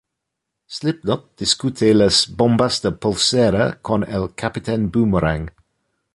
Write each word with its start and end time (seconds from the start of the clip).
Slipknot 0.67 1.35
discute 1.41 1.91
las 1.93 2.23
"bombas 2.39 2.81
de 2.81 2.89
pulsera" 3.05 3.69
con 3.91 4.03
el 4.19 4.27
Capitán 4.43 4.89
Boomerang. 4.97 5.47